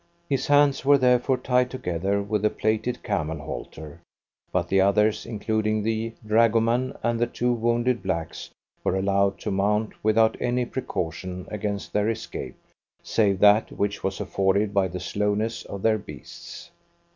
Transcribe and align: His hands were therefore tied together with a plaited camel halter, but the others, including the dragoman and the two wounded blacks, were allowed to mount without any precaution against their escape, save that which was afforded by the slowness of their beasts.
His 0.27 0.47
hands 0.47 0.83
were 0.83 0.97
therefore 0.97 1.37
tied 1.37 1.69
together 1.69 2.23
with 2.23 2.43
a 2.43 2.49
plaited 2.49 3.03
camel 3.03 3.37
halter, 3.37 3.99
but 4.51 4.67
the 4.67 4.81
others, 4.81 5.27
including 5.27 5.83
the 5.83 6.13
dragoman 6.25 6.97
and 7.03 7.19
the 7.19 7.27
two 7.27 7.53
wounded 7.53 8.01
blacks, 8.01 8.49
were 8.83 8.95
allowed 8.95 9.37
to 9.41 9.51
mount 9.51 9.93
without 10.03 10.35
any 10.39 10.65
precaution 10.65 11.45
against 11.51 11.93
their 11.93 12.09
escape, 12.09 12.55
save 13.03 13.37
that 13.41 13.71
which 13.71 14.03
was 14.03 14.19
afforded 14.19 14.73
by 14.73 14.87
the 14.87 14.99
slowness 14.99 15.65
of 15.65 15.83
their 15.83 15.99
beasts. 15.99 16.71